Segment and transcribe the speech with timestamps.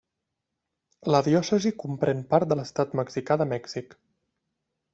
[1.15, 3.95] La diòcesi comprèn part de l'estat mexicà de Mèxic.